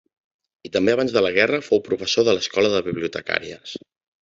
I 0.69 0.71
també 0.77 0.95
abans 0.97 1.13
de 1.17 1.23
la 1.25 1.31
guerra 1.35 1.59
fou 1.67 1.83
professor 1.89 2.27
de 2.31 2.35
l'Escola 2.39 2.73
de 2.79 2.83
Bibliotecàries. 2.91 3.79